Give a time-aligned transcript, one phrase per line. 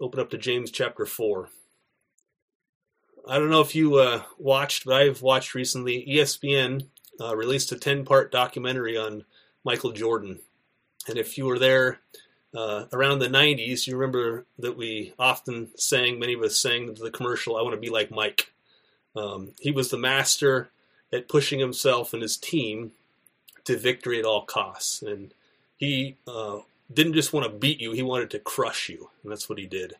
[0.00, 1.50] open up to James chapter 4.
[3.28, 6.06] I don't know if you uh, watched, but I've watched recently.
[6.08, 6.86] ESPN
[7.20, 9.24] uh, released a 10 part documentary on
[9.62, 10.40] Michael Jordan.
[11.06, 12.00] And if you were there
[12.54, 17.10] uh, around the 90s, you remember that we often sang, many of us sang the
[17.10, 18.52] commercial, I want to be like Mike.
[19.14, 20.70] Um, he was the master
[21.12, 22.92] at pushing himself and his team
[23.64, 25.02] to victory at all costs.
[25.02, 25.34] And
[25.76, 26.60] he uh,
[26.92, 29.10] didn't just want to beat you, he wanted to crush you.
[29.22, 29.94] And that's what he did.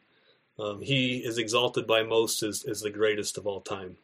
[0.59, 3.97] Um, he is exalted by most as, as the greatest of all time.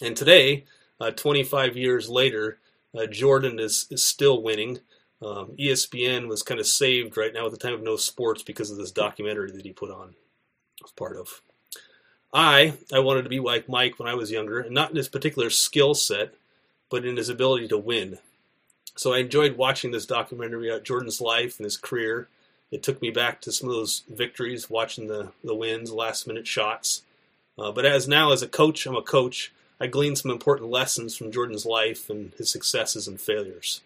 [0.00, 0.64] And today,
[1.00, 2.58] uh, 25 years later,
[2.96, 4.80] uh, Jordan is, is still winning.
[5.20, 8.70] Um, ESPN was kind of saved right now at the time of no sports because
[8.70, 10.14] of this documentary that he put on.
[10.80, 11.42] Was part of.
[12.32, 15.08] I I wanted to be like Mike when I was younger, and not in his
[15.08, 16.34] particular skill set,
[16.90, 18.18] but in his ability to win.
[18.94, 22.28] So I enjoyed watching this documentary about Jordan's life and his career.
[22.70, 26.46] It took me back to some of those victories, watching the the wins, last minute
[26.46, 27.02] shots.
[27.58, 29.52] Uh, but as now as a coach, I'm a coach.
[29.80, 33.80] I gleaned some important lessons from Jordan's life and his successes and failures.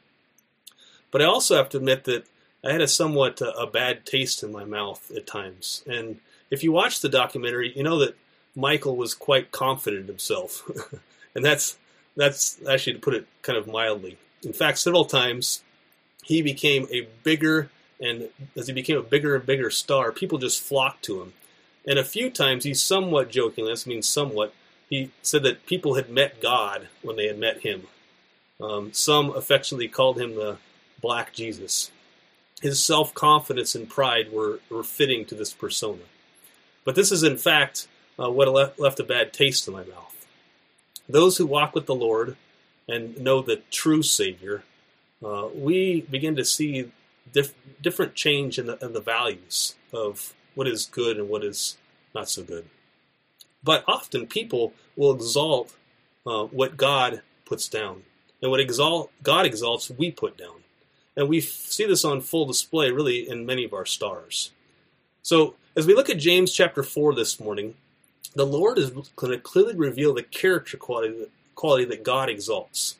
[1.11, 2.27] But I also have to admit that
[2.65, 5.83] I had a somewhat uh, a bad taste in my mouth at times.
[5.87, 8.17] And if you watch the documentary, you know that
[8.55, 10.69] Michael was quite confident himself,
[11.35, 11.79] and that's
[12.17, 14.19] that's actually to put it kind of mildly.
[14.47, 15.65] In fact, several times
[16.23, 17.69] he became a bigger
[18.01, 21.33] and as he became a bigger and bigger star, people just flocked to him.
[21.87, 24.53] And a few times he somewhat jokingly, this means somewhat,
[24.89, 27.87] he said that people had met God when they had met him.
[28.61, 30.59] Um, some affectionately called him the
[31.01, 31.91] Black Jesus.
[32.61, 36.03] His self confidence and pride were, were fitting to this persona.
[36.85, 37.89] But this is, in fact,
[38.19, 40.27] uh, what left, left a bad taste in my mouth.
[41.09, 42.37] Those who walk with the Lord
[42.89, 44.63] and know the true Savior,
[45.25, 46.93] uh, we begin to see
[47.33, 51.77] diff- different change in the, in the values of what is good and what is
[52.15, 52.67] not so good.
[53.63, 55.75] But often people will exalt
[56.27, 58.03] uh, what God puts down,
[58.43, 60.63] and what exalt God exalts, we put down,
[61.17, 64.51] and we f- see this on full display, really, in many of our stars.
[65.23, 67.75] So, as we look at James chapter four this morning,
[68.35, 72.95] the Lord is going to clearly reveal the character quality quality that God exalts.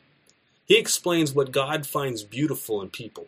[0.65, 3.27] He explains what God finds beautiful in people,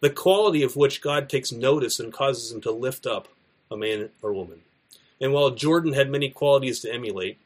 [0.00, 3.28] the quality of which God takes notice and causes him to lift up
[3.70, 4.60] a man or woman.
[5.18, 7.38] And while Jordan had many qualities to emulate,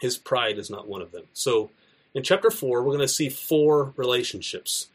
[0.00, 1.24] his pride is not one of them.
[1.34, 1.70] So
[2.14, 4.88] in chapter 4, we're going to see four relationships.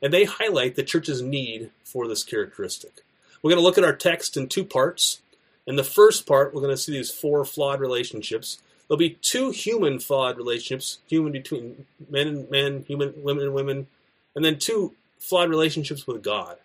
[0.00, 3.02] And they highlight the church's need for this characteristic.
[3.42, 5.20] We're going to look at our text in two parts.
[5.66, 8.58] In the first part, we're going to see these four flawed relationships.
[8.92, 13.86] There'll be two human flawed relationships, human between men and men, human women and women,
[14.36, 16.58] and then two flawed relationships with God.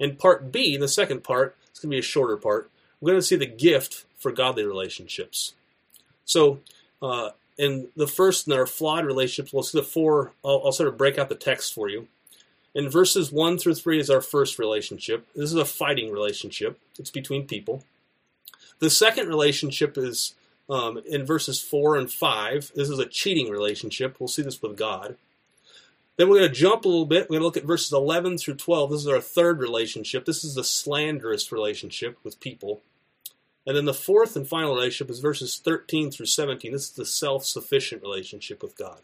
[0.00, 2.72] In part B, in the second part, it's going to be a shorter part.
[3.00, 5.54] We're going to see the gift for godly relationships.
[6.24, 6.58] So,
[7.00, 10.32] uh, in the first in our flawed relationships, we'll see the four.
[10.44, 12.08] I'll, I'll sort of break out the text for you.
[12.74, 15.24] In verses 1 through 3 is our first relationship.
[15.36, 17.84] This is a fighting relationship, it's between people.
[18.80, 20.34] The second relationship is
[20.68, 22.72] um, in verses 4 and 5.
[22.74, 24.16] This is a cheating relationship.
[24.18, 25.16] We'll see this with God.
[26.16, 27.24] Then we're going to jump a little bit.
[27.24, 28.90] We're going to look at verses 11 through 12.
[28.90, 30.24] This is our third relationship.
[30.24, 32.82] This is the slanderous relationship with people.
[33.64, 36.72] And then the fourth and final relationship is verses 13 through 17.
[36.72, 39.00] This is the self sufficient relationship with God.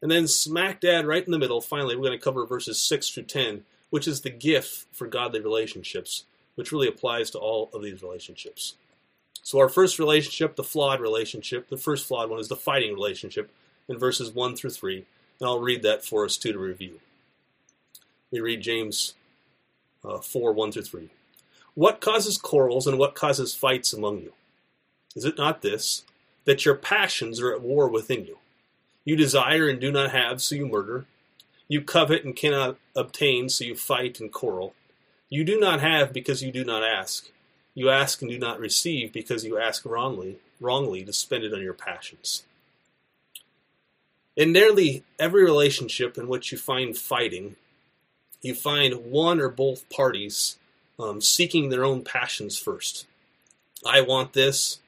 [0.00, 3.10] And then smack dab right in the middle, finally, we're going to cover verses 6
[3.10, 6.24] through 10, which is the gift for godly relationships,
[6.54, 8.76] which really applies to all of these relationships.
[9.42, 13.50] So, our first relationship, the flawed relationship, the first flawed one is the fighting relationship
[13.88, 15.04] in verses 1 through 3.
[15.40, 17.00] And I'll read that for us too to review.
[18.30, 19.14] We read James
[20.04, 21.10] uh, 4 1 through 3.
[21.74, 24.32] What causes quarrels and what causes fights among you?
[25.16, 26.04] Is it not this,
[26.44, 28.38] that your passions are at war within you?
[29.04, 31.06] You desire and do not have, so you murder.
[31.68, 34.74] You covet and cannot obtain, so you fight and quarrel.
[35.28, 37.30] You do not have because you do not ask.
[37.74, 41.62] You ask and do not receive because you ask wrongly, wrongly to spend it on
[41.62, 42.44] your passions.
[44.36, 47.56] In nearly every relationship in which you find fighting,
[48.42, 50.56] you find one or both parties
[50.98, 53.06] um, seeking their own passions first.
[53.86, 54.80] I want this,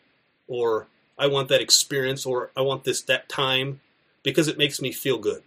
[0.46, 0.86] or
[1.18, 3.80] I want that experience, or I want this that time
[4.22, 5.42] because it makes me feel good.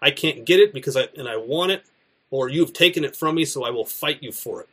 [0.00, 1.84] I can't get it because I and I want it,
[2.30, 4.68] or you've taken it from me, so I will fight you for it.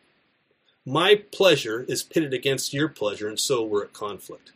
[0.85, 4.51] My pleasure is pitted against your pleasure, and so we're at conflict.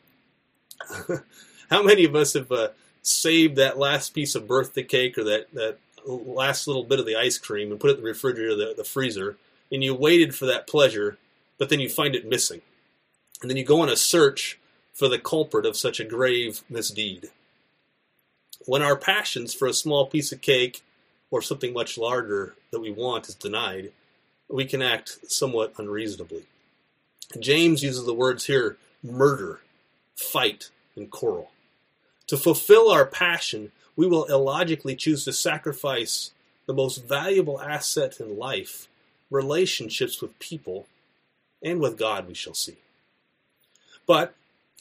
[1.70, 2.70] How many of us have uh,
[3.02, 7.16] saved that last piece of birthday cake or that, that last little bit of the
[7.16, 9.38] ice cream and put it in the refrigerator, the, the freezer,
[9.72, 11.18] and you waited for that pleasure,
[11.58, 12.62] but then you find it missing?
[13.42, 14.60] And then you go on a search
[14.94, 17.30] for the culprit of such a grave misdeed.
[18.66, 20.82] When our passions for a small piece of cake
[21.32, 23.92] or something much larger that we want is denied,
[24.50, 26.44] we can act somewhat unreasonably.
[27.40, 29.60] James uses the words here murder,
[30.16, 31.52] fight, and quarrel.
[32.28, 36.32] To fulfill our passion, we will illogically choose to sacrifice
[36.66, 38.88] the most valuable asset in life
[39.30, 40.88] relationships with people
[41.62, 42.78] and with God, we shall see.
[44.06, 44.36] But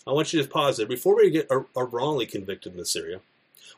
[0.06, 0.86] I want you to pause there.
[0.86, 3.20] Before we get are, wrongly convicted in this area,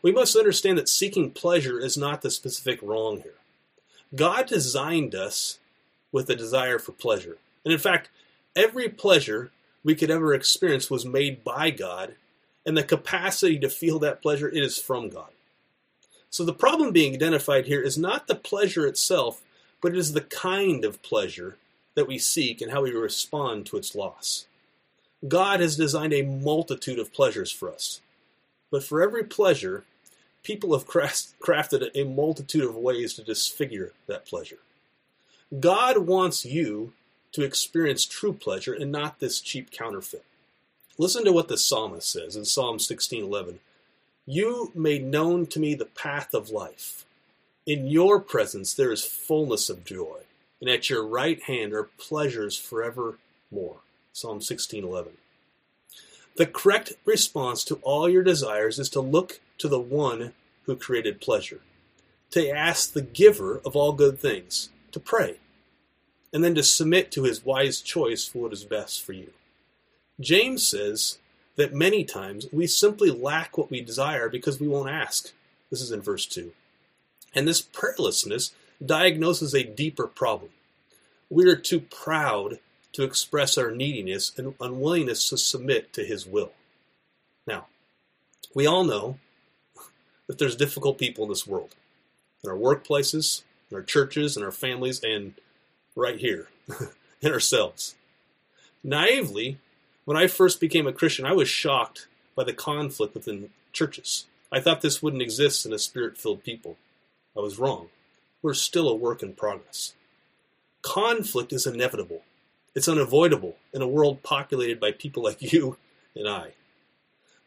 [0.02, 3.34] we must understand that seeking pleasure is not the specific wrong here.
[4.14, 5.58] God designed us
[6.12, 7.38] with a desire for pleasure.
[7.64, 8.08] And in fact,
[8.56, 9.50] every pleasure
[9.84, 12.14] we could ever experience was made by God,
[12.66, 15.30] and the capacity to feel that pleasure it is from God.
[16.30, 19.40] So the problem being identified here is not the pleasure itself,
[19.80, 21.56] but it is the kind of pleasure
[21.94, 24.46] that we seek and how we respond to its loss.
[25.26, 28.00] God has designed a multitude of pleasures for us.
[28.70, 29.84] But for every pleasure,
[30.42, 34.58] people have crafted a multitude of ways to disfigure that pleasure.
[35.56, 36.92] God wants you
[37.32, 40.24] to experience true pleasure and not this cheap counterfeit.
[40.98, 43.60] Listen to what the psalmist says in Psalm 16:11.
[44.26, 47.06] You made known to me the path of life.
[47.64, 50.22] In your presence there is fullness of joy,
[50.60, 53.80] and at your right hand are pleasures forevermore.
[54.12, 55.16] Psalm 16:11.
[56.36, 60.34] The correct response to all your desires is to look to the one
[60.64, 61.62] who created pleasure,
[62.32, 65.36] to ask the giver of all good things, to pray,
[66.32, 69.32] and then to submit to his wise choice for what is best for you.
[70.20, 71.18] James says
[71.56, 75.32] that many times we simply lack what we desire because we won't ask.
[75.70, 76.52] This is in verse 2.
[77.34, 78.52] And this prayerlessness
[78.84, 80.50] diagnoses a deeper problem.
[81.30, 82.58] We are too proud
[82.92, 86.52] to express our neediness and unwillingness to submit to His will.
[87.46, 87.66] Now,
[88.54, 89.18] we all know
[90.26, 91.74] that there's difficult people in this world,
[92.42, 95.34] in our workplaces, in our churches, and our families, and
[95.94, 96.48] right here
[97.20, 97.94] in ourselves.
[98.82, 99.58] Naively,
[100.04, 104.26] when I first became a Christian, I was shocked by the conflict within churches.
[104.50, 106.76] I thought this wouldn't exist in a spirit filled people.
[107.36, 107.88] I was wrong.
[108.40, 109.94] We're still a work in progress.
[110.82, 112.22] Conflict is inevitable.
[112.74, 115.76] It's unavoidable in a world populated by people like you
[116.14, 116.52] and I.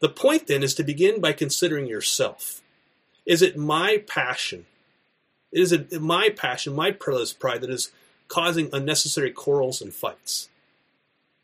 [0.00, 2.60] The point then is to begin by considering yourself.
[3.24, 4.66] Is it my passion?
[5.52, 7.92] Is it my passion, my perilous pride that is
[8.28, 10.48] causing unnecessary quarrels and fights?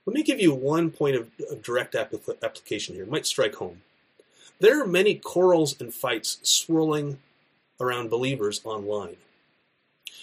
[0.06, 3.04] Let me give you one point of, of direct applic- application here.
[3.04, 3.82] It might strike home.
[4.60, 7.18] There are many quarrels and fights swirling
[7.78, 9.16] around believers online.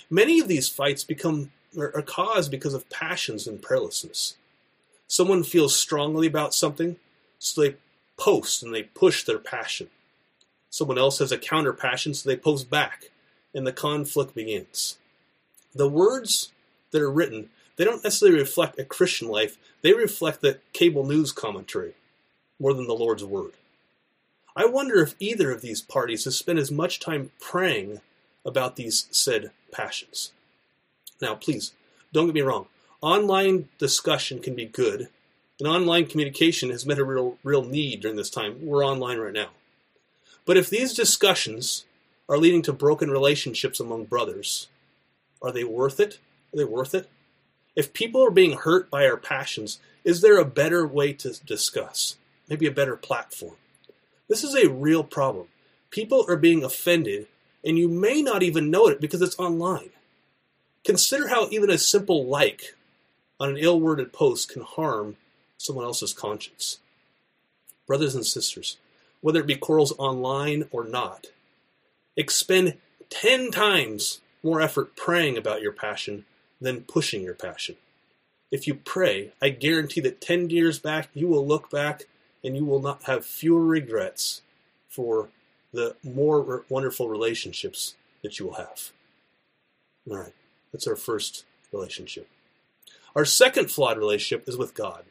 [0.09, 4.35] Many of these fights become are, caused because of passions and prayerlessness.
[5.07, 6.97] Someone feels strongly about something,
[7.37, 7.75] so they
[8.17, 9.89] post and they push their passion.
[10.69, 13.11] Someone else has a counter passion, so they post back,
[13.55, 14.97] and the conflict begins.
[15.73, 16.51] The words
[16.91, 21.31] that are written, they don't necessarily reflect a Christian life, they reflect the cable news
[21.31, 21.93] commentary
[22.59, 23.53] more than the Lord's word.
[24.55, 28.01] I wonder if either of these parties has spent as much time praying
[28.45, 30.31] about these said passions.
[31.21, 31.73] Now, please,
[32.13, 32.67] don't get me wrong.
[33.01, 35.09] Online discussion can be good,
[35.59, 38.65] and online communication has met a real, real need during this time.
[38.65, 39.49] We're online right now.
[40.45, 41.85] But if these discussions
[42.27, 44.67] are leading to broken relationships among brothers,
[45.41, 46.19] are they worth it?
[46.53, 47.09] Are they worth it?
[47.75, 52.15] If people are being hurt by our passions, is there a better way to discuss?
[52.49, 53.55] Maybe a better platform?
[54.27, 55.47] This is a real problem.
[55.89, 57.27] People are being offended,
[57.63, 59.89] and you may not even know it because it's online.
[60.83, 62.75] Consider how even a simple like
[63.39, 65.17] on an ill worded post can harm
[65.57, 66.79] someone else's conscience.
[67.87, 68.77] Brothers and sisters,
[69.21, 71.27] whether it be quarrels online or not,
[72.15, 72.77] expend
[73.09, 76.25] 10 times more effort praying about your passion
[76.61, 77.75] than pushing your passion.
[78.51, 82.03] If you pray, I guarantee that 10 years back, you will look back
[82.43, 84.41] and you will not have fewer regrets
[84.87, 85.29] for
[85.73, 88.91] the more wonderful relationships that you will have.
[90.09, 90.33] All right.
[90.71, 92.27] That's our first relationship.
[93.15, 95.05] Our second flawed relationship is with God,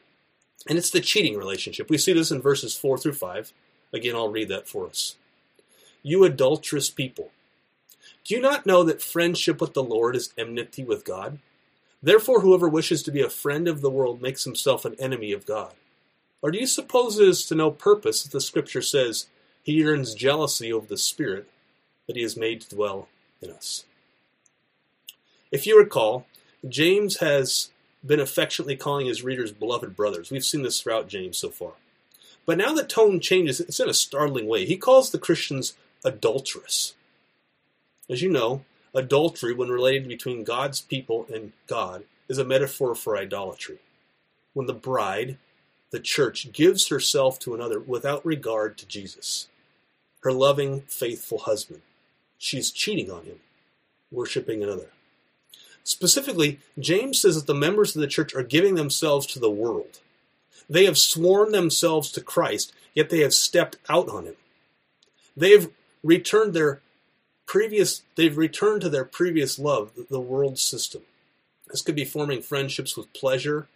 [0.69, 1.89] and it's the cheating relationship.
[1.89, 3.51] We see this in verses 4 through 5.
[3.93, 5.15] Again, I'll read that for us.
[6.07, 7.31] You adulterous people,
[8.23, 11.39] do you not know that friendship with the Lord is enmity with God?
[12.03, 15.47] Therefore, whoever wishes to be a friend of the world makes himself an enemy of
[15.47, 15.73] God.
[16.43, 19.25] Or do you suppose it is to no purpose that the Scripture says
[19.63, 21.49] he yearns jealousy over the Spirit
[22.05, 23.07] that he has made to dwell
[23.41, 23.85] in us?
[25.51, 26.27] If you recall,
[26.69, 27.71] James has
[28.05, 30.29] been affectionately calling his readers beloved brothers.
[30.29, 31.71] We've seen this throughout James so far.
[32.45, 33.59] But now the tone changes.
[33.59, 34.67] It's in a startling way.
[34.67, 35.73] He calls the Christians
[36.05, 36.93] adulterous.
[38.09, 43.17] As you know, adultery, when related between God's people and God, is a metaphor for
[43.17, 43.79] idolatry.
[44.53, 45.37] When the bride,
[45.91, 49.47] the church, gives herself to another without regard to Jesus,
[50.21, 51.81] her loving, faithful husband,
[52.37, 53.39] she's cheating on him,
[54.11, 54.89] worshiping another.
[55.83, 59.99] Specifically, James says that the members of the church are giving themselves to the world.
[60.67, 64.35] They have sworn themselves to Christ, yet they have stepped out on him.
[65.37, 65.69] They have
[66.05, 66.81] returned their
[67.47, 71.01] previous they've returned to their previous love, the world system.
[71.67, 73.67] This could be forming friendships with pleasure,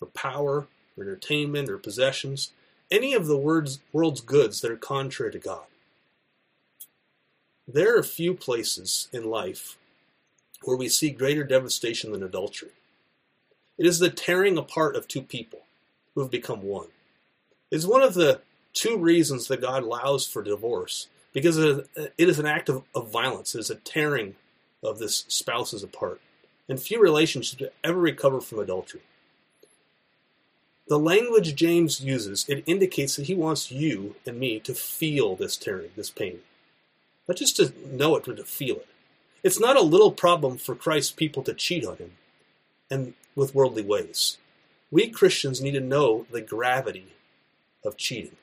[0.00, 2.52] or power, or entertainment, or possessions,
[2.90, 5.64] any of the world's, world's goods that are contrary to God.
[7.66, 9.76] There are few places in life
[10.62, 12.70] where we see greater devastation than adultery.
[13.76, 15.60] It is the tearing apart of two people
[16.14, 16.88] who have become one.
[17.70, 18.40] It is one of the
[18.72, 23.10] two reasons that God allows for divorce because uh, it is an act of, of
[23.10, 23.54] violence.
[23.54, 24.34] It is a tearing
[24.82, 26.20] of this spouses apart.
[26.68, 29.02] And few relationships ever recover from adultery.
[30.88, 35.56] The language James uses, it indicates that he wants you and me to feel this
[35.56, 36.40] tearing, this pain.
[37.28, 38.88] Not just to know it, but to feel it.
[39.42, 42.12] It's not a little problem for Christ's people to cheat on him
[42.90, 44.38] and with worldly ways.
[44.90, 47.14] We Christians need to know the gravity
[47.84, 48.36] of cheating.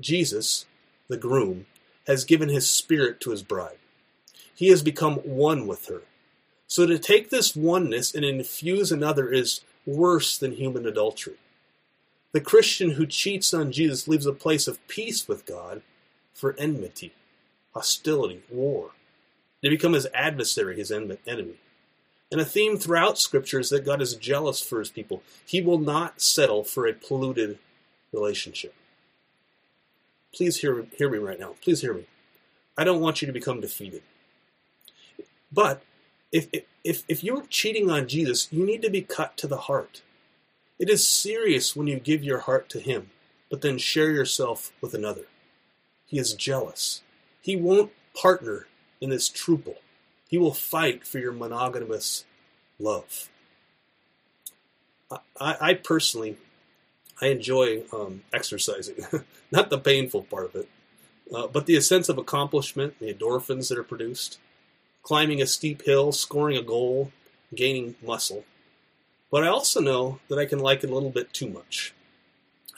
[0.00, 0.66] Jesus,
[1.10, 1.66] the groom,
[2.06, 3.76] has given his spirit to his bride.
[4.54, 6.02] He has become one with her.
[6.66, 11.36] So to take this oneness and infuse another is worse than human adultery.
[12.32, 15.82] The Christian who cheats on Jesus leaves a place of peace with God
[16.32, 17.12] for enmity,
[17.74, 18.90] hostility, war.
[19.62, 21.18] They become his adversary, his enemy.
[22.32, 25.22] And a theme throughout Scripture is that God is jealous for his people.
[25.44, 27.58] He will not settle for a polluted
[28.12, 28.74] relationship.
[30.34, 31.54] Please hear, hear me right now.
[31.62, 32.06] Please hear me.
[32.76, 34.02] I don't want you to become defeated.
[35.52, 35.82] But
[36.32, 36.48] if,
[36.84, 40.02] if, if you're cheating on Jesus, you need to be cut to the heart.
[40.78, 43.10] It is serious when you give your heart to Him,
[43.50, 45.26] but then share yourself with another.
[46.06, 47.02] He is jealous.
[47.42, 48.66] He won't partner
[49.00, 49.76] in this truple.
[50.28, 52.24] He will fight for your monogamous
[52.78, 53.28] love.
[55.40, 56.36] I, I personally,
[57.20, 58.96] I enjoy um, exercising,
[59.50, 60.68] not the painful part of it,
[61.34, 64.38] uh, but the sense of accomplishment, the endorphins that are produced,
[65.02, 67.12] climbing a steep hill, scoring a goal,
[67.54, 68.44] gaining muscle.
[69.30, 71.94] But I also know that I can like it a little bit too much.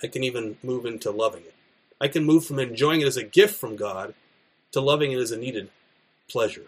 [0.03, 1.55] I can even move into loving it.
[2.01, 4.15] I can move from enjoying it as a gift from God
[4.73, 5.71] to loving it as a needed
[6.29, 6.67] pleasure.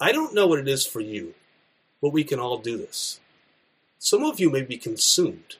[0.00, 1.34] I don't know what it is for you,
[2.00, 3.18] but we can all do this.
[3.98, 5.56] Some of you may be consumed.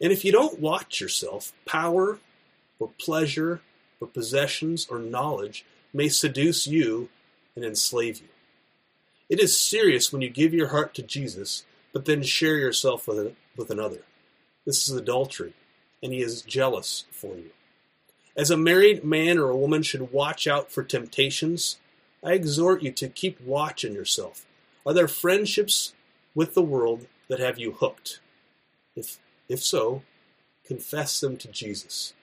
[0.00, 2.18] And if you don't watch yourself, power
[2.78, 3.60] or pleasure
[4.00, 7.08] or possessions or knowledge may seduce you
[7.56, 8.28] and enslave you.
[9.28, 13.34] It is serious when you give your heart to Jesus, but then share yourself with,
[13.56, 14.02] with another.
[14.64, 15.54] This is adultery,
[16.02, 17.50] and he is jealous for you.
[18.36, 21.78] As a married man or a woman should watch out for temptations,
[22.22, 24.46] I exhort you to keep watch on yourself.
[24.86, 25.92] Are there friendships
[26.34, 28.20] with the world that have you hooked?
[28.96, 29.18] If,
[29.48, 30.02] if so,
[30.66, 32.14] confess them to Jesus.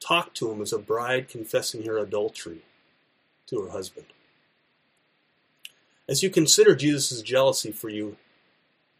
[0.00, 2.62] Talk to him as a bride confessing her adultery
[3.46, 4.06] to her husband.
[6.08, 8.16] As you consider Jesus' jealousy for you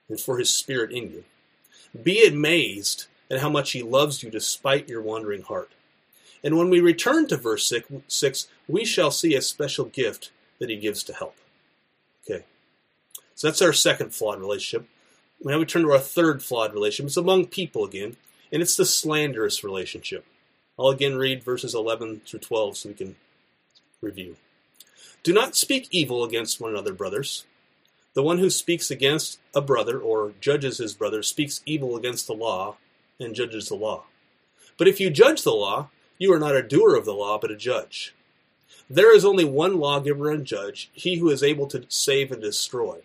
[0.08, 1.24] and for his spirit in you,
[2.02, 5.70] be amazed at how much he loves you despite your wandering heart.
[6.42, 7.72] And when we return to verse
[8.08, 11.36] 6, we shall see a special gift that he gives to help.
[12.24, 12.44] Okay.
[13.34, 14.88] So that's our second flawed relationship.
[15.43, 17.09] Now we turn to our third flawed relationship.
[17.09, 18.16] It's among people again,
[18.52, 20.25] and it's the slanderous relationship.
[20.78, 23.16] I'll again read verses 11 through 12 so we can
[24.00, 24.37] review.
[25.23, 27.45] Do not speak evil against one another, brothers.
[28.14, 32.35] The one who speaks against a brother or judges his brother speaks evil against the
[32.35, 32.76] law
[33.19, 34.05] and judges the law.
[34.78, 37.50] But if you judge the law, you are not a doer of the law, but
[37.50, 38.14] a judge.
[38.88, 43.00] There is only one lawgiver and judge, he who is able to save and destroy.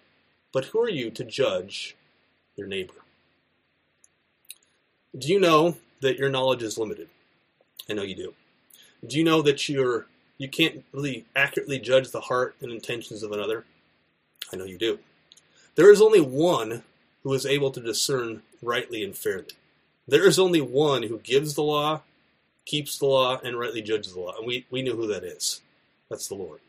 [0.54, 1.96] But who are you to judge
[2.55, 2.93] your neighbor?
[5.17, 7.10] Do you know that your knowledge is limited?
[7.89, 8.34] I know you do.
[9.05, 13.31] Do you know that you're you can't really accurately judge the heart and intentions of
[13.31, 13.65] another?
[14.51, 15.00] I know you do.
[15.75, 16.84] There is only one
[17.24, 19.53] who is able to discern rightly and fairly.
[20.08, 22.01] There is only one who gives the law
[22.65, 24.36] keeps the law, and rightly judges the law.
[24.38, 25.62] And we, we know who that is.
[26.10, 26.60] That's the Lord.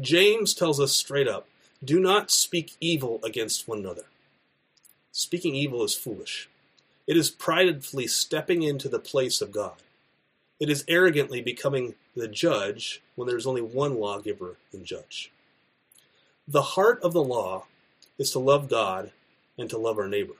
[0.00, 1.46] James tells us straight up
[1.84, 4.04] Do not speak evil against one another.
[5.12, 6.48] Speaking evil is foolish.
[7.06, 9.76] It is pridefully stepping into the place of God.
[10.60, 15.32] It is arrogantly becoming the judge when there is only one lawgiver and judge.
[16.46, 17.66] The heart of the law
[18.18, 19.10] is to love God
[19.58, 20.34] and to love our neighbor.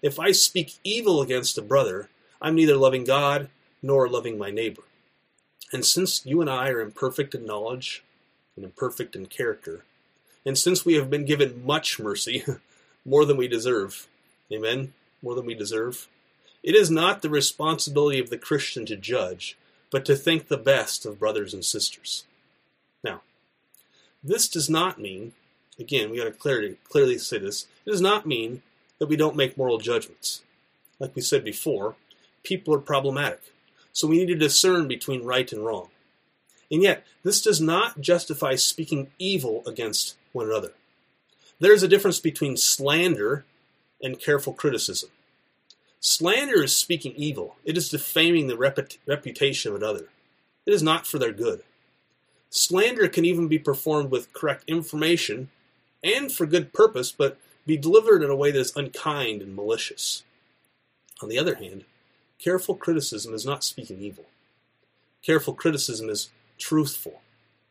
[0.00, 2.08] If I speak evil against a brother,
[2.40, 3.50] I'm neither loving God
[3.82, 4.82] nor loving my neighbor.
[5.72, 8.02] And since you and I are imperfect in knowledge
[8.56, 9.84] and imperfect in character,
[10.44, 12.44] and since we have been given much mercy,
[13.04, 14.08] more than we deserve,
[14.52, 14.92] amen,
[15.22, 16.08] more than we deserve,
[16.62, 19.56] it is not the responsibility of the Christian to judge,
[19.90, 22.24] but to think the best of brothers and sisters.
[23.02, 23.22] Now,
[24.22, 25.32] this does not mean,
[25.78, 28.62] again, we got to clearly, clearly say this, it does not mean
[28.98, 30.42] that we don't make moral judgments.
[31.00, 31.96] Like we said before,
[32.44, 33.40] people are problematic,
[33.92, 35.88] so we need to discern between right and wrong.
[36.70, 40.72] And yet, this does not justify speaking evil against one another.
[41.62, 43.44] There is a difference between slander
[44.02, 45.10] and careful criticism.
[46.00, 50.08] Slander is speaking evil, it is defaming the reput- reputation of another.
[50.66, 51.62] It is not for their good.
[52.50, 55.50] Slander can even be performed with correct information
[56.02, 60.24] and for good purpose, but be delivered in a way that is unkind and malicious.
[61.22, 61.84] On the other hand,
[62.40, 64.24] careful criticism is not speaking evil.
[65.24, 67.22] Careful criticism is truthful,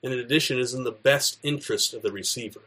[0.02, 2.62] and in addition is in the best interest of the receiver.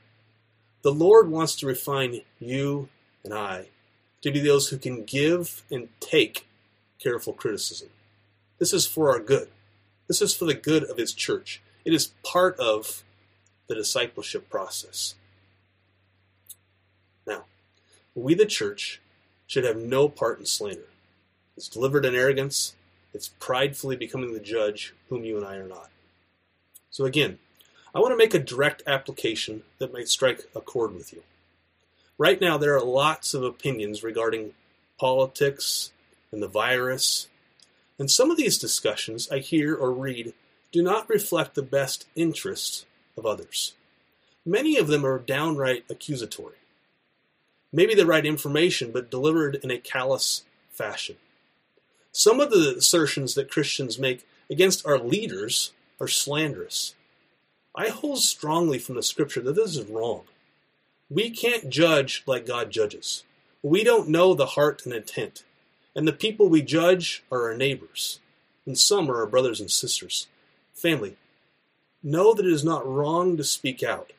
[0.85, 2.91] The Lord wants to refine you
[3.25, 3.69] and I
[4.21, 6.47] to be those who can give and take
[6.99, 7.88] careful criticism.
[8.59, 9.49] This is for our good.
[10.09, 11.62] This is for the good of His church.
[11.87, 13.03] It is part of
[13.67, 15.14] the discipleship process.
[17.26, 17.47] Now,
[18.14, 19.00] we, the church,
[19.47, 20.88] should have no part in slander.
[21.57, 22.75] It's delivered in arrogance,
[23.14, 25.88] it's pridefully becoming the judge, whom you and I are not.
[26.91, 27.38] So, again,
[27.95, 31.23] I want to make a direct application that might strike a chord with you.
[32.19, 34.55] Right now, there are lots of opinions regarding
[34.99, 35.93] politics
[36.33, 37.29] and the virus,
[37.99, 40.35] and some of these discussions I hear or read
[40.73, 42.85] do not reflect the best interests
[43.17, 43.75] of others.
[44.45, 46.57] Many of them are downright accusatory.
[47.73, 51.17] Maybe they write information, but delivered in a callous fashion.
[52.11, 56.95] Some of the assertions that Christians make against our leaders are slanderous.
[57.76, 60.23] I hold strongly from the scripture that this is wrong.
[61.10, 63.25] We can't judge like God judges.
[63.63, 65.43] We don't know the heart and intent.
[65.97, 68.21] And the people we judge are our neighbors,
[68.67, 70.28] and some are our brothers and sisters.
[70.73, 71.17] Family,
[72.02, 74.13] know that it is not wrong to speak out.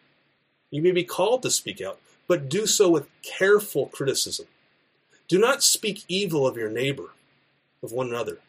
[0.71, 4.47] You may be called to speak out, but do so with careful criticism.
[5.27, 7.13] Do not speak evil of your neighbor,
[7.81, 8.39] of one another.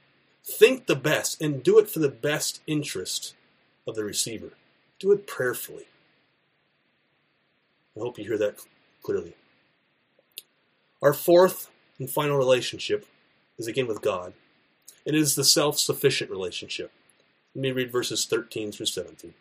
[0.45, 3.35] Think the best and do it for the best interest
[3.87, 4.53] of the receiver.
[4.99, 5.87] Do it prayerfully.
[7.97, 8.57] I hope you hear that
[9.03, 9.35] clearly.
[11.03, 13.07] Our fourth and final relationship
[13.59, 14.33] is again with God.
[15.07, 16.91] And it is the self sufficient relationship.
[17.55, 19.35] Let me read verses 13 through 17.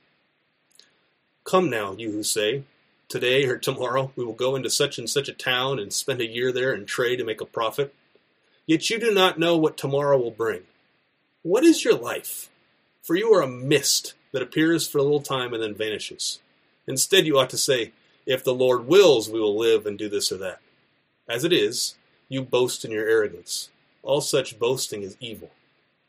[1.43, 2.63] Come now, you who say,
[3.07, 6.27] Today or tomorrow we will go into such and such a town and spend a
[6.27, 7.93] year there and trade and make a profit.
[8.65, 10.63] Yet you do not know what tomorrow will bring.
[11.43, 12.49] What is your life?
[13.03, 16.39] For you are a mist that appears for a little time and then vanishes.
[16.87, 17.93] Instead, you ought to say,
[18.25, 20.59] if the Lord wills, we will live and do this or that.
[21.25, 21.95] As it is,
[22.27, 23.69] you boast in your arrogance.
[24.03, 25.51] All such boasting is evil.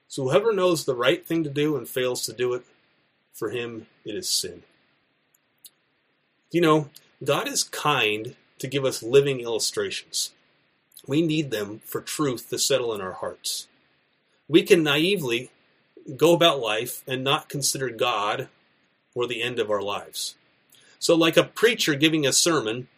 [0.09, 2.65] So whoever knows the right thing to do and fails to do it,
[3.33, 4.65] for him it is sin.
[6.51, 6.91] You know,
[7.23, 10.33] God is kind to give us living illustrations.
[11.07, 13.69] We need them for truth to settle in our hearts.
[14.49, 15.53] We can naively
[16.15, 18.49] go about life and not consider God
[19.15, 20.35] or the end of our lives.
[20.99, 22.89] So, like a preacher giving a sermon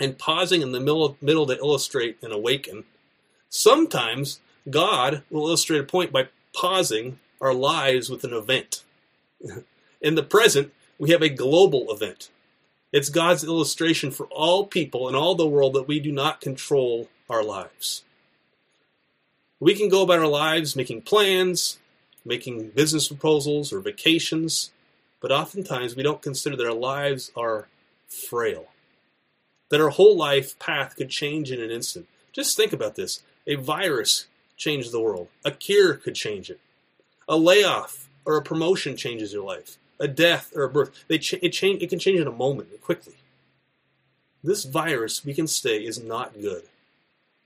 [0.00, 2.84] and pausing in the middle, middle to illustrate and awaken,
[3.48, 8.82] sometimes God will illustrate a point by pausing our lives with an event.
[10.00, 12.30] in the present, we have a global event.
[12.92, 17.08] It's God's illustration for all people in all the world that we do not control
[17.28, 18.04] our lives.
[19.58, 21.78] We can go about our lives making plans,
[22.24, 24.70] making business proposals or vacations,
[25.20, 27.68] but oftentimes we don't consider that our lives are
[28.08, 28.66] frail,
[29.70, 32.06] that our whole life path could change in an instant.
[32.32, 36.60] Just think about this a virus changed the world, a cure could change it,
[37.28, 41.04] a layoff or a promotion changes your life, a death or a birth.
[41.08, 43.14] They ch- it, change, it can change in a moment, quickly.
[44.42, 46.64] This virus, we can say, is not good.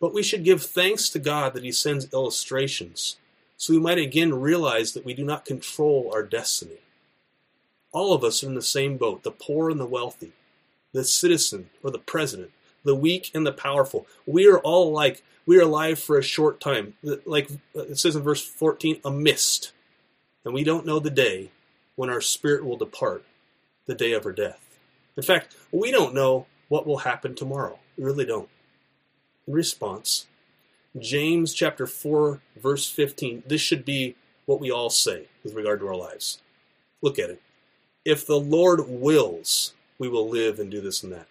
[0.01, 3.17] But we should give thanks to God that He sends illustrations
[3.59, 6.79] so we might again realize that we do not control our destiny.
[7.93, 10.33] All of us are in the same boat, the poor and the wealthy.
[10.93, 12.51] the citizen or the president,
[12.85, 14.07] the weak and the powerful.
[14.27, 16.95] We are all like, we are alive for a short time.
[17.03, 19.73] Like it says in verse 14, a mist.
[20.45, 21.51] And we don't know the day
[21.97, 23.25] when our spirit will depart,
[23.87, 24.61] the day of our death.
[25.17, 27.79] In fact, we don't know what will happen tomorrow.
[27.97, 28.49] We really don't.
[29.47, 30.27] In response,
[30.99, 35.89] James chapter 4, verse 15, this should be what we all say with regard to
[35.89, 36.41] our lives.
[37.03, 37.43] Look at it.
[38.05, 41.29] If the Lord wills, we will live and do this and that.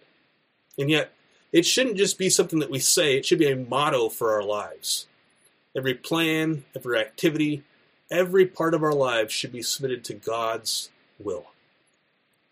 [0.77, 1.11] And yet,
[1.51, 4.43] it shouldn't just be something that we say, it should be a motto for our
[4.43, 5.07] lives.
[5.75, 7.63] Every plan, every activity,
[8.11, 10.89] every part of our lives should be submitted to God's
[11.19, 11.47] will.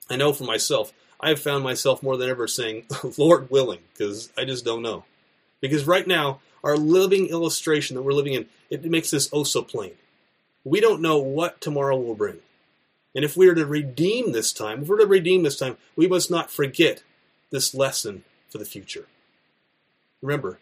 [0.09, 2.85] I know for myself, I've found myself more than ever saying,
[3.17, 5.05] Lord willing, because I just don't know.
[5.61, 9.61] Because right now, our living illustration that we're living in, it makes this oh so
[9.61, 9.93] plain.
[10.63, 12.39] We don't know what tomorrow will bring.
[13.13, 16.07] And if we are to redeem this time, if we're to redeem this time, we
[16.07, 17.03] must not forget
[17.51, 19.05] this lesson for the future.
[20.21, 20.59] Remember,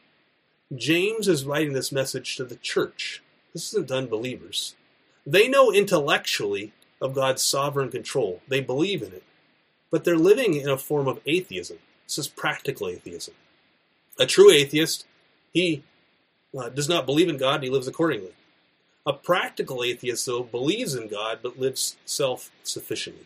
[0.76, 3.24] James is writing this message to the church.
[3.54, 4.76] This isn't to unbelievers.
[5.26, 9.24] They know intellectually of God's sovereign control, they believe in it,
[9.90, 11.80] but they're living in a form of atheism.
[12.06, 13.34] This is practical atheism.
[14.20, 15.06] A true atheist,
[15.54, 15.84] he
[16.58, 18.34] uh, does not believe in God, and he lives accordingly.
[19.06, 23.26] A practical atheist, though, believes in God but lives self sufficiently.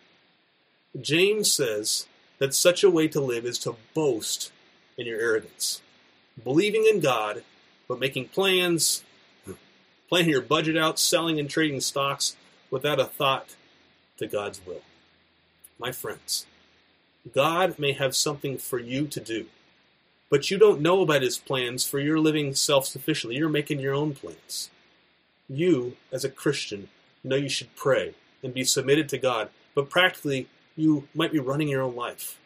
[0.99, 2.07] James says
[2.39, 4.51] that such a way to live is to boast
[4.97, 5.81] in your arrogance.
[6.43, 7.43] Believing in God,
[7.87, 9.03] but making plans,
[10.09, 12.35] planning your budget out, selling and trading stocks
[12.71, 13.55] without a thought
[14.17, 14.81] to God's will.
[15.79, 16.47] My friends,
[17.33, 19.45] God may have something for you to do,
[20.29, 23.37] but you don't know about his plans for you're living self sufficiently.
[23.37, 24.69] You're making your own plans.
[25.47, 26.89] You, as a Christian,
[27.23, 28.13] know you should pray
[28.43, 32.37] and be submitted to God, but practically, you might be running your own life.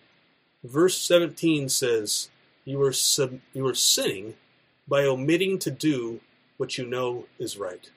[0.64, 2.30] Verse 17 says,
[2.66, 4.36] You are, sub- you are sinning
[4.88, 6.22] by omitting to do
[6.58, 7.90] what you know is right.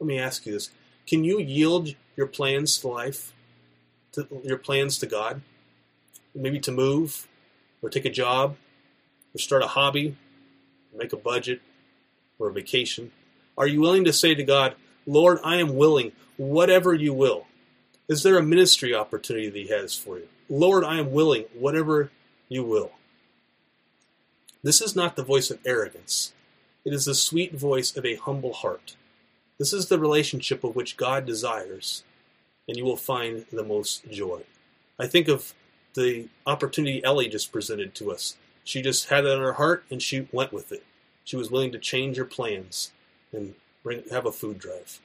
[0.00, 0.70] Let me ask you this
[1.06, 3.32] Can you yield your plans to life,
[4.12, 5.42] to your plans to God?
[6.34, 7.26] Maybe to move,
[7.82, 8.56] or take a job,
[9.36, 10.16] or start a hobby,
[10.96, 11.60] make a budget,
[12.38, 13.12] or a vacation?
[13.58, 17.46] Are you willing to say to God, Lord, I am willing, whatever you will?
[18.08, 20.28] Is there a ministry opportunity that He has for you?
[20.48, 22.10] Lord, I am willing, whatever
[22.48, 22.92] you will.
[24.62, 26.32] This is not the voice of arrogance.
[26.86, 28.96] It is the sweet voice of a humble heart.
[29.58, 32.04] This is the relationship of which God desires,
[32.66, 34.44] and you will find the most joy.
[34.98, 35.52] I think of
[35.92, 38.36] the opportunity Ellie just presented to us.
[38.66, 40.84] She just had it in her heart and she went with it.
[41.24, 42.90] She was willing to change her plans
[43.32, 45.00] and bring have a food drive.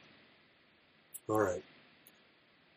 [1.30, 1.64] All right.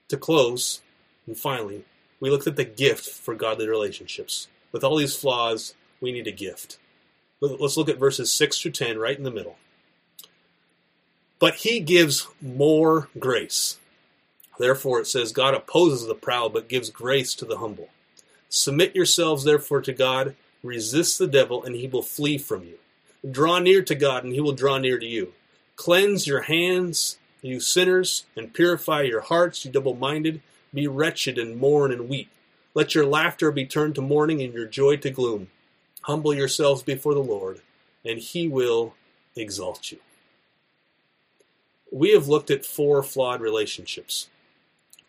[0.09, 0.83] To close,
[1.27, 1.87] and finally,
[2.21, 4.49] we looked at the gift for godly relationships.
[4.73, 6.79] With all these flaws, we need a gift.
[7.41, 9.57] Let's look at verses 6 through 10 right in the middle.
[11.39, 13.79] But he gives more grace.
[14.59, 17.89] Therefore, it says, God opposes the proud, but gives grace to the humble.
[18.51, 20.37] Submit yourselves, therefore, to God.
[20.65, 22.79] Resist the devil, and he will flee from you.
[23.31, 25.35] Draw near to God, and he will draw near to you.
[25.77, 30.41] Cleanse your hands, you sinners, and purify your hearts, you double minded.
[30.73, 32.31] Be wretched and mourn and weep.
[32.75, 35.49] Let your laughter be turned to mourning and your joy to gloom.
[36.03, 37.61] Humble yourselves before the Lord,
[38.05, 38.95] and he will
[39.37, 39.99] exalt you.
[41.93, 44.29] We have looked at four flawed relationships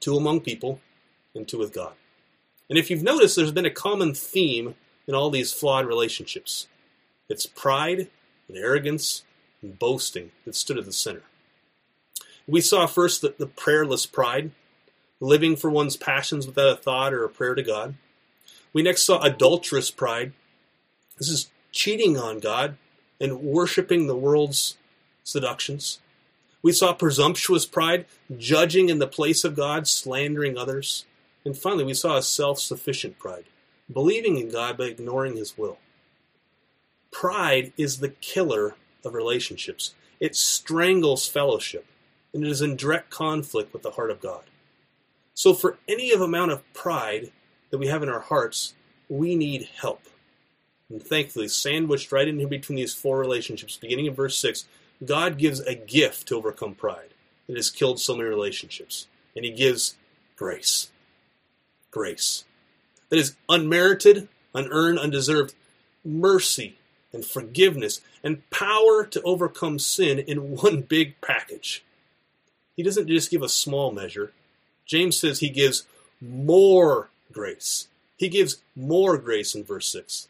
[0.06, 0.80] two among people,
[1.34, 1.94] and two with God.
[2.70, 4.76] And if you've noticed, there's been a common theme
[5.08, 6.68] in all these flawed relationships
[7.28, 8.08] it's pride
[8.48, 9.24] and arrogance
[9.62, 11.24] and boasting that stood at the center.
[12.48, 14.52] We saw first the, the prayerless pride,
[15.20, 17.96] living for one's passions without a thought or a prayer to God.
[18.74, 20.34] We next saw adulterous pride.
[21.18, 22.78] This is cheating on God
[23.20, 24.78] and worshiping the world's
[25.24, 26.00] seductions.
[26.62, 28.06] We saw presumptuous pride,
[28.38, 31.06] judging in the place of God, slandering others.
[31.44, 33.46] And finally, we saw a self sufficient pride,
[33.92, 35.78] believing in God but ignoring His will.
[37.12, 39.94] Pride is the killer of relationships.
[40.20, 41.86] It strangles fellowship,
[42.34, 44.44] and it is in direct conflict with the heart of God.
[45.34, 47.32] So, for any amount of pride
[47.70, 48.74] that we have in our hearts,
[49.10, 50.04] we need help.
[50.90, 54.66] And thankfully, sandwiched right in between these four relationships, beginning in verse 6,
[55.04, 57.14] God gives a gift to overcome pride
[57.48, 59.08] that has killed so many relationships.
[59.36, 59.96] And He gives
[60.36, 60.92] grace.
[61.92, 62.46] Grace.
[63.10, 65.54] That is unmerited, unearned, undeserved
[66.04, 66.78] mercy
[67.14, 71.84] and forgiveness and power to overcome sin in one big package.
[72.76, 74.34] He doesn't just give a small measure.
[74.86, 75.86] James says he gives
[76.22, 77.88] more grace.
[78.18, 80.28] He gives more grace in verse 6.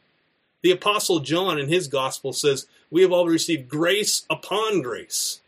[0.61, 5.41] The Apostle John in his gospel says, We have all received grace upon grace.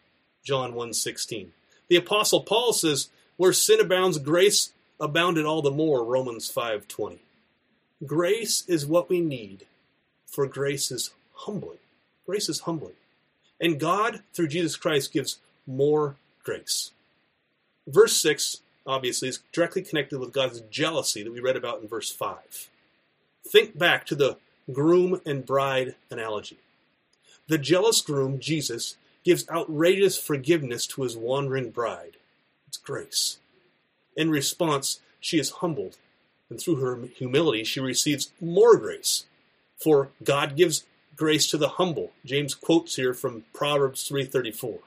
[0.43, 1.47] John 1.16.
[1.87, 6.03] The Apostle Paul says, Where sin abounds, grace abounded all the more.
[6.03, 7.19] Romans 5.20.
[8.05, 9.65] Grace is what we need,
[10.25, 11.79] for grace is humbling.
[12.25, 12.93] Grace is humbling.
[13.59, 16.91] And God, through Jesus Christ, gives more grace.
[17.87, 22.11] Verse 6, obviously, is directly connected with God's jealousy that we read about in verse
[22.11, 22.69] 5.
[23.47, 24.37] Think back to the
[24.71, 26.57] groom and bride analogy.
[27.47, 32.17] The jealous groom, Jesus, gives outrageous forgiveness to his wandering bride.
[32.67, 33.37] It's grace.
[34.17, 35.97] In response, she is humbled,
[36.49, 39.25] and through her humility, she receives more grace.
[39.77, 42.11] For God gives grace to the humble.
[42.25, 44.79] James quotes here from Proverbs 3:34.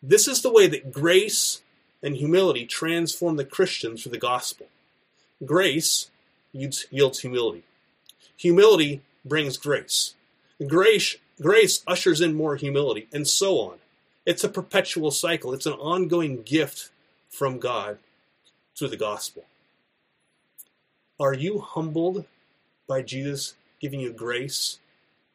[0.00, 1.62] This is the way that grace
[2.02, 4.68] and humility transform the Christian through the gospel.
[5.44, 6.10] Grace
[6.52, 7.64] yields humility.
[8.36, 10.14] Humility brings grace.
[10.66, 13.78] Grace, grace ushers in more humility, and so on.
[14.26, 15.52] It's a perpetual cycle.
[15.52, 16.90] It's an ongoing gift
[17.34, 17.98] from God
[18.76, 19.44] through the gospel.
[21.18, 22.24] Are you humbled
[22.88, 24.78] by Jesus giving you grace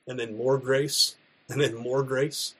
[0.07, 1.15] and then more grace
[1.49, 2.55] and then more grace?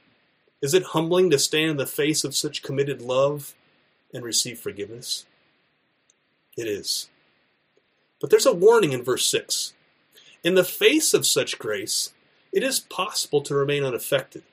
[0.62, 3.56] Is it humbling to stand in the face of such committed love
[4.14, 5.26] and receive forgiveness?
[6.58, 7.10] It is.
[8.20, 9.74] But there's a warning in verse 6.
[10.44, 12.14] In the face of such grace,
[12.52, 14.44] it is possible to remain unaffected,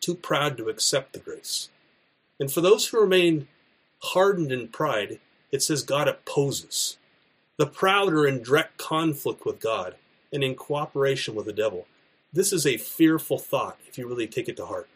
[0.00, 1.68] too proud to accept the grace.
[2.40, 3.46] And for those who remain
[4.02, 6.96] hardened in pride, it says God opposes.
[7.56, 9.96] The proud are in direct conflict with God
[10.32, 11.86] and in cooperation with the devil.
[12.32, 14.88] This is a fearful thought if you really take it to heart.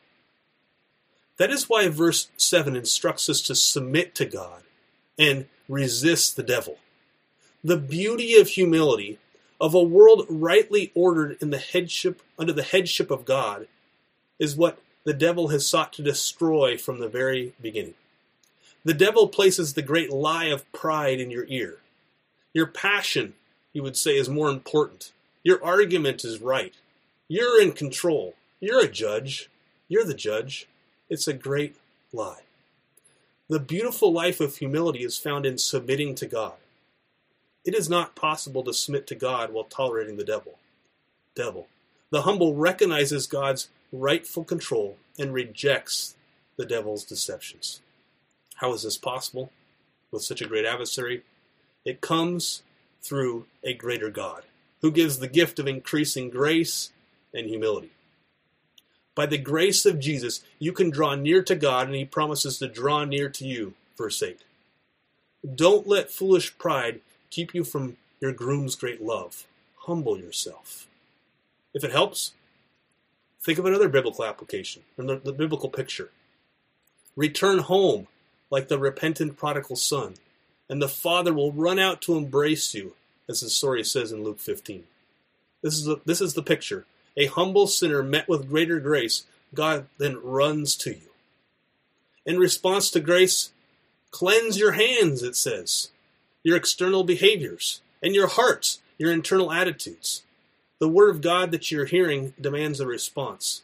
[1.36, 4.62] That is why verse 7 instructs us to submit to God
[5.18, 6.78] and resist the devil.
[7.62, 9.18] The beauty of humility,
[9.60, 13.68] of a world rightly ordered in the headship under the headship of God,
[14.38, 17.94] is what the devil has sought to destroy from the very beginning.
[18.86, 21.78] The devil places the great lie of pride in your ear.
[22.54, 23.34] Your passion,
[23.72, 25.10] you would say, is more important.
[25.42, 26.72] Your argument is right.
[27.26, 28.36] You're in control.
[28.60, 29.50] You're a judge.
[29.88, 30.68] You're the judge.
[31.10, 31.74] It's a great
[32.12, 32.42] lie.
[33.48, 36.54] The beautiful life of humility is found in submitting to God.
[37.64, 40.60] It is not possible to submit to God while tolerating the devil.
[41.34, 41.66] Devil.
[42.10, 46.14] The humble recognizes God's rightful control and rejects
[46.56, 47.80] the devil's deceptions.
[48.56, 49.50] How is this possible
[50.10, 51.22] with such a great adversary?
[51.84, 52.62] It comes
[53.02, 54.42] through a greater God
[54.80, 56.90] who gives the gift of increasing grace
[57.32, 57.90] and humility.
[59.14, 62.68] By the grace of Jesus, you can draw near to God, and He promises to
[62.68, 63.74] draw near to you.
[63.96, 64.40] Verse 8.
[65.54, 69.46] Don't let foolish pride keep you from your groom's great love.
[69.78, 70.86] Humble yourself.
[71.72, 72.32] If it helps,
[73.42, 76.10] think of another biblical application, the, the biblical picture.
[77.14, 78.08] Return home
[78.50, 80.14] like the repentant prodigal son,
[80.68, 82.94] and the father will run out to embrace you,
[83.28, 84.84] as the story says in Luke 15.
[85.62, 89.86] This is the, this is the picture a humble sinner met with greater grace, God
[89.98, 91.10] then runs to you.
[92.26, 93.52] In response to grace,
[94.10, 95.90] cleanse your hands, it says,
[96.42, 100.22] your external behaviors, and your hearts, your internal attitudes.
[100.78, 103.62] The word of God that you're hearing demands a response.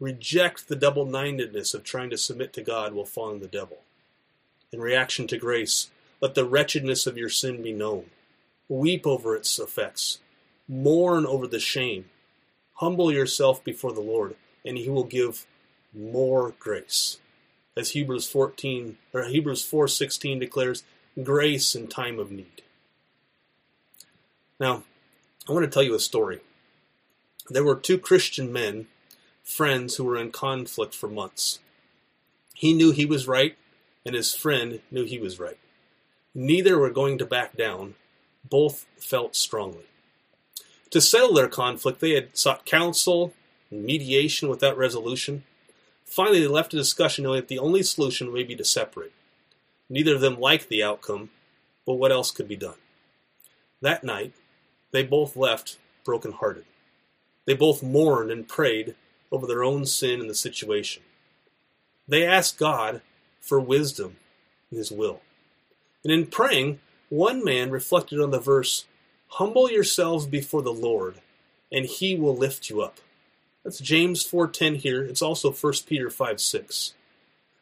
[0.00, 3.78] Reject the double mindedness of trying to submit to God while following the devil.
[4.72, 8.06] In reaction to grace, let the wretchedness of your sin be known.
[8.68, 10.18] Weep over its effects.
[10.68, 12.06] Mourn over the shame
[12.78, 15.46] Humble yourself before the Lord, and he will give
[15.92, 17.18] more grace.
[17.76, 20.84] As Hebrews 14 or Hebrews 4:16 declares,
[21.20, 22.62] grace in time of need.
[24.60, 24.84] Now,
[25.48, 26.40] I want to tell you a story.
[27.50, 28.86] There were two Christian men,
[29.42, 31.58] friends who were in conflict for months.
[32.54, 33.56] He knew he was right,
[34.08, 35.58] and his friend knew he was right.
[36.34, 37.94] Neither were going to back down.
[38.48, 39.84] Both felt strongly.
[40.92, 43.34] To settle their conflict, they had sought counsel
[43.70, 45.44] and mediation without resolution.
[46.06, 49.12] Finally, they left the discussion knowing that the only solution may be to separate.
[49.90, 51.28] Neither of them liked the outcome,
[51.84, 52.78] but what else could be done?
[53.82, 54.32] That night,
[54.90, 56.64] they both left broken-hearted.
[57.44, 58.94] They both mourned and prayed
[59.30, 61.02] over their own sin and the situation.
[62.08, 63.02] They asked God
[63.48, 64.16] for wisdom
[64.70, 65.20] in His will.
[66.04, 68.84] And in praying, one man reflected on the verse,
[69.32, 71.16] Humble yourselves before the Lord,
[71.72, 72.98] and he will lift you up.
[73.64, 75.02] That's James 4:10 here.
[75.02, 76.94] It's also 1 Peter 5:6.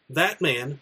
[0.09, 0.81] That man,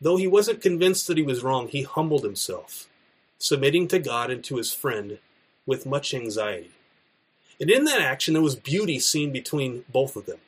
[0.00, 2.88] though he wasn't convinced that he was wrong, he humbled himself.
[3.36, 5.18] submitting to God and to his friend
[5.66, 6.70] with much anxiety.
[7.60, 10.38] And in that action, there was beauty seen between both of them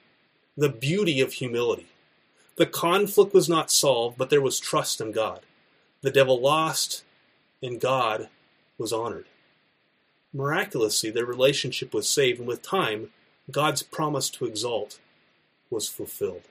[0.57, 1.89] the beauty of humility.
[2.57, 5.41] The conflict was not solved, but there was trust in God.
[6.01, 7.05] The devil lost,
[7.63, 8.29] and God
[8.79, 9.27] was honored.
[10.33, 13.11] Miraculously, their relationship was saved, and with time,
[13.51, 14.99] God's promise to exalt
[15.71, 16.43] was fulfilled.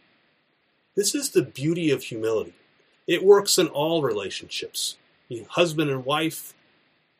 [0.96, 2.54] This is the beauty of humility.
[3.08, 4.98] It works in all relationships
[5.50, 6.54] husband and wife,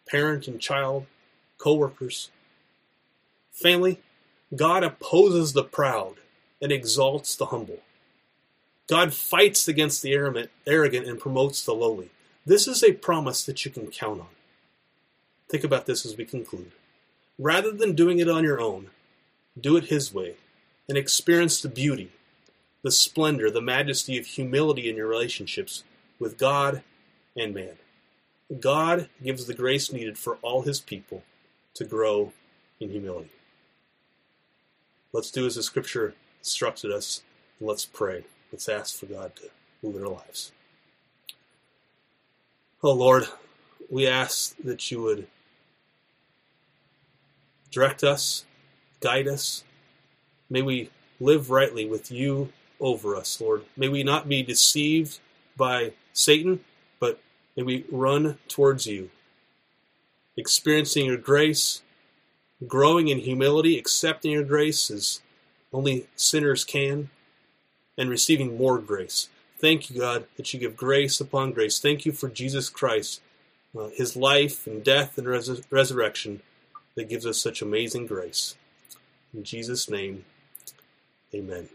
[0.08, 1.06] parent and child,
[1.58, 2.30] co workers,
[3.52, 4.00] family.
[4.56, 6.16] God opposes the proud
[6.62, 7.80] and exalts the humble.
[8.88, 10.14] God fights against the
[10.68, 12.10] arrogant and promotes the lowly.
[12.46, 14.28] This is a promise that you can count on.
[15.50, 16.72] Think about this as we conclude.
[17.40, 18.92] Rather than doing it on your own,
[19.60, 20.36] do it His way
[20.88, 22.12] and experience the beauty,
[22.84, 25.84] the splendor, the majesty of humility in your relationships
[26.20, 26.84] with God
[27.36, 27.78] and man.
[28.60, 31.24] God gives the grace needed for all His people
[31.74, 32.32] to grow
[32.80, 33.32] in humility.
[35.12, 37.24] Let's do as the Scripture instructed us,
[37.60, 38.26] and let's pray.
[38.56, 39.50] Let's ask for God to
[39.84, 40.54] move in our lives.
[42.82, 43.28] Oh Lord,
[43.90, 45.28] we ask that you would
[47.70, 48.46] direct us,
[49.02, 49.66] guide us.
[50.50, 50.90] May we
[51.20, 53.66] live rightly with you over us, Lord.
[53.76, 55.20] May we not be deceived
[55.58, 56.62] by Satan,
[56.98, 57.20] but
[57.58, 59.10] may we run towards you,
[60.38, 61.82] experiencing your grace,
[62.66, 65.20] growing in humility, accepting your grace as
[65.74, 67.10] only sinners can,
[67.98, 69.30] and receiving more grace.
[69.60, 71.80] Thank you, God, that you give grace upon grace.
[71.80, 73.22] Thank you for Jesus Christ,
[73.78, 76.42] uh, his life and death and res- resurrection
[76.96, 78.56] that gives us such amazing grace.
[79.34, 80.26] In Jesus' name,
[81.34, 81.70] amen.